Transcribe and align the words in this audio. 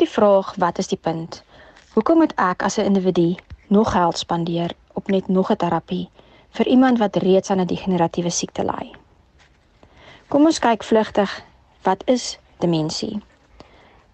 die 0.00 0.08
vraag 0.08 0.54
wat 0.56 0.78
is 0.78 0.88
die 0.88 0.98
punt? 0.98 1.42
Hoekom 1.92 2.22
moet 2.22 2.32
ek 2.40 2.62
as 2.62 2.78
'n 2.78 2.88
individu 2.88 3.34
nog 3.68 3.92
geld 3.92 4.18
spandeer 4.18 4.72
op 4.92 5.08
net 5.08 5.28
nog 5.28 5.50
'n 5.50 5.56
terapie 5.56 6.08
vir 6.50 6.66
iemand 6.66 6.98
wat 6.98 7.16
reeds 7.16 7.50
aan 7.50 7.60
'n 7.60 7.66
degeneratiewe 7.66 8.30
siekte 8.30 8.64
ly? 8.64 8.94
Kom 10.28 10.44
ons 10.44 10.58
kyk 10.58 10.82
vlugtig, 10.82 11.42
wat 11.82 12.02
is 12.06 12.38
demensie? 12.58 13.22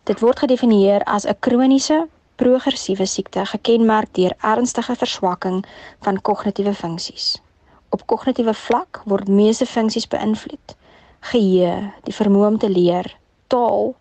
Dit 0.04 0.20
word 0.20 0.38
gedefinieer 0.38 1.04
as 1.04 1.24
'n 1.26 1.38
kroniese 1.40 2.08
progressiewe 2.36 3.06
siekte 3.06 3.46
gekenmerk 3.46 4.14
deur 4.14 4.34
ernstige 4.40 4.94
verswakking 4.94 5.64
van 6.00 6.20
kognitiewe 6.20 6.74
funksies. 6.74 7.40
Op 7.88 8.06
kognitiewe 8.06 8.54
vlak 8.54 9.02
word 9.04 9.28
meeste 9.28 9.66
funksies 9.66 10.08
beïnvloed: 10.08 10.76
geheue, 11.20 11.92
die 12.02 12.14
vermoë 12.14 12.46
om 12.46 12.58
te 12.58 12.70
leer, 12.70 13.16
taal, 13.46 13.94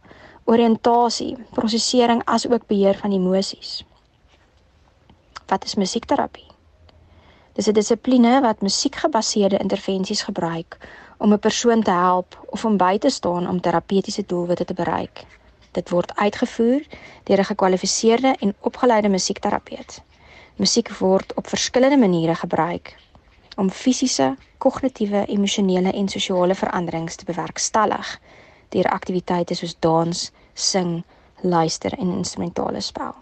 oriëntasie, 0.46 1.34
prosesering 1.58 2.22
asook 2.30 2.68
beheer 2.70 2.98
van 3.02 3.12
emosies. 3.12 3.80
Wat 5.50 5.64
is 5.66 5.74
musiekterapie? 5.76 6.46
Dis 7.58 7.68
'n 7.68 7.74
dissipline 7.74 8.42
wat 8.42 8.62
musiekgebaseerde 8.62 9.58
intervensies 9.58 10.22
gebruik 10.22 10.78
om 11.18 11.34
'n 11.34 11.40
persoon 11.40 11.82
te 11.84 11.92
help 11.92 12.38
of 12.46 12.66
om 12.66 12.78
by 12.78 12.98
te 12.98 13.10
staan 13.10 13.50
om 13.50 13.62
terapeutiese 13.62 14.24
doelwitte 14.26 14.66
te 14.66 14.74
bereik. 14.74 15.26
Dit 15.72 15.90
word 15.90 16.16
uitgevoer 16.16 16.82
deur 17.24 17.40
'n 17.40 17.52
gekwalifiseerde 17.52 18.36
en 18.40 18.56
opgeleide 18.60 19.10
musiekterapeut. 19.10 20.02
Musiek 20.56 20.98
word 20.98 21.34
op 21.34 21.48
verskillende 21.48 21.98
maniere 21.98 22.36
gebruik 22.36 22.96
om 23.56 23.70
fisiese, 23.70 24.36
kognitiewe, 24.58 25.26
emosionele 25.26 25.92
en 25.92 26.08
sosiale 26.08 26.56
veranderings 26.56 27.16
te 27.16 27.26
bewerkstellig 27.26 28.20
deur 28.76 28.90
aktiwiteite 28.92 29.56
soos 29.56 29.78
dans, 29.80 30.26
sing, 30.54 31.04
luister 31.42 31.96
en 32.00 32.18
instrumentale 32.18 32.82
spel. 32.82 33.16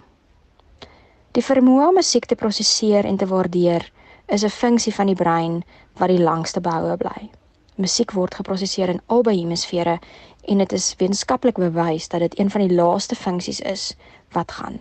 Die 1.34 1.46
vermoë 1.46 1.88
om 1.90 1.96
musiek 1.98 2.26
te 2.30 2.38
prosesseer 2.38 3.08
en 3.10 3.18
te 3.18 3.30
waardeer 3.30 3.88
is 4.28 4.44
'n 4.44 4.50
funksie 4.50 4.94
van 4.94 5.08
die 5.08 5.16
brein 5.16 5.64
wat 6.00 6.10
die 6.10 6.22
langste 6.22 6.62
behoue 6.62 6.98
bly. 6.98 7.30
Musiek 7.76 8.12
word 8.12 8.36
geprosesseer 8.36 8.90
in 8.90 9.02
albei 9.08 9.40
hemisfere 9.40 10.00
en 10.48 10.58
dit 10.58 10.74
is 10.74 10.96
wetenskaplik 10.98 11.58
bewys 11.58 12.08
dat 12.08 12.20
dit 12.20 12.40
een 12.40 12.50
van 12.50 12.68
die 12.68 12.76
laaste 12.76 13.16
funksies 13.16 13.60
is 13.60 13.96
wat 14.32 14.52
gaan. 14.52 14.80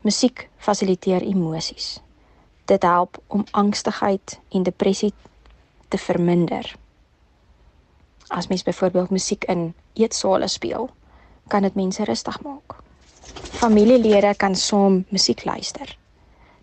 Musiek 0.00 0.48
fasiliteer 0.56 1.22
emosies. 1.22 2.00
Dit 2.64 2.82
help 2.82 3.18
om 3.26 3.44
angstigheid 3.50 4.40
en 4.50 4.62
depressie 4.62 5.12
te 5.88 5.98
verminder. 5.98 6.76
As 8.28 8.46
mens 8.46 8.62
byvoorbeeld 8.62 9.10
musiek 9.10 9.44
in 9.44 9.74
eetsale 9.94 10.48
speel, 10.48 10.90
kan 11.48 11.62
dit 11.62 11.74
mense 11.74 12.04
rustig 12.04 12.40
maak. 12.42 12.76
Familielede 13.60 14.34
kan 14.36 14.54
saam 14.54 15.04
musiek 15.08 15.44
luister. 15.44 15.96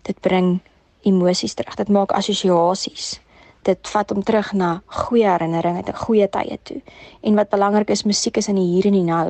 Dit 0.02 0.20
bring 0.20 0.60
emosies 1.02 1.54
terug. 1.54 1.74
Dit 1.74 1.88
maak 1.88 2.12
assosiasies 2.12 3.20
dit 3.64 3.90
vat 3.92 4.10
hom 4.12 4.22
terug 4.22 4.52
na 4.56 4.70
goeie 5.04 5.26
herinneringe, 5.28 5.84
te 5.86 5.94
goeie 5.96 6.28
tye 6.28 6.58
toe. 6.68 6.80
En 7.24 7.36
wat 7.38 7.52
belangrik 7.52 7.90
is, 7.94 8.04
musiek 8.04 8.36
is 8.40 8.48
in 8.52 8.58
die 8.60 8.66
hier 8.74 8.88
en 8.90 8.96
die 8.98 9.06
nou. 9.06 9.28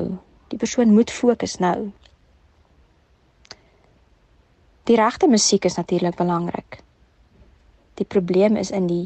Die 0.51 0.59
persoon 0.59 0.93
moet 0.93 1.11
fokus 1.11 1.57
nou. 1.63 1.91
Die 4.85 4.97
regte 4.99 5.27
musiek 5.31 5.65
is 5.65 5.79
natuurlik 5.79 6.17
belangrik. 6.19 6.81
Die 7.95 8.05
probleem 8.05 8.59
is 8.59 8.71
in 8.75 8.89
die 8.91 9.05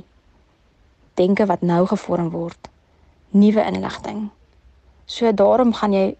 denke 1.20 1.46
wat 1.46 1.62
nou 1.62 1.86
gevorm 1.88 2.34
word. 2.34 2.69
Nuwe 3.32 3.66
inligting. 3.66 4.30
So 5.06 5.32
daarom 5.34 5.74
gaan 5.74 5.94
jy 5.94 6.16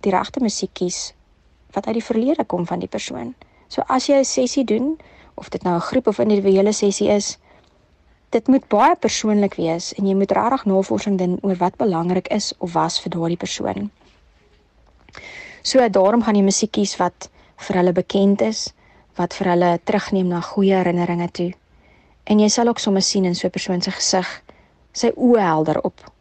die 0.00 0.12
regte 0.12 0.40
musiek 0.40 0.72
kies 0.72 1.12
wat 1.74 1.86
uit 1.86 1.98
die 1.98 2.04
verlede 2.04 2.44
kom 2.44 2.66
van 2.66 2.80
die 2.80 2.88
persoon. 2.88 3.34
So 3.68 3.82
as 3.88 4.06
jy 4.08 4.20
'n 4.20 4.24
sessie 4.24 4.64
doen 4.64 4.98
of 5.34 5.48
dit 5.48 5.62
nou 5.62 5.74
'n 5.74 5.80
groep 5.80 6.06
of 6.06 6.18
individuele 6.18 6.72
sessie 6.72 7.08
is, 7.08 7.38
dit 8.30 8.48
moet 8.48 8.68
baie 8.68 8.96
persoonlik 8.96 9.54
wees 9.54 9.92
en 9.94 10.06
jy 10.06 10.14
moet 10.14 10.32
regtig 10.32 10.64
navorsing 10.64 11.18
doen 11.18 11.38
oor 11.42 11.56
wat 11.56 11.76
belangrik 11.76 12.28
is 12.28 12.52
of 12.58 12.72
was 12.72 13.00
vir 13.00 13.10
daardie 13.10 13.36
persoon. 13.36 13.90
So 15.62 15.88
daarom 15.88 16.22
gaan 16.22 16.36
jy 16.36 16.42
musiek 16.42 16.72
kies 16.72 16.96
wat 16.96 17.28
vir 17.56 17.76
hulle 17.76 17.92
bekend 17.92 18.40
is, 18.40 18.72
wat 19.16 19.34
vir 19.34 19.48
hulle 19.48 19.78
terugneem 19.84 20.28
na 20.28 20.40
goeie 20.40 20.74
herinneringe 20.74 21.28
toe. 21.30 21.52
En 22.24 22.38
jy 22.38 22.48
sal 22.48 22.68
ook 22.68 22.78
sommer 22.78 23.02
sien 23.02 23.24
in 23.24 23.34
so 23.34 23.46
'n 23.46 23.50
persoon 23.50 23.82
se 23.82 23.90
gesig 23.90 24.42
sy 24.92 25.12
oë 25.16 25.40
helder 25.40 25.80
op. 25.80 26.13